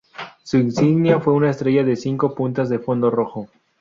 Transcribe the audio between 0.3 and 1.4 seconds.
Su insignia fue